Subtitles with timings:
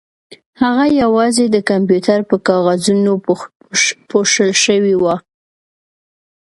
[0.61, 3.11] هغه یوازې د کمپیوټر په کاغذونو
[4.09, 5.15] پوښل شوې وه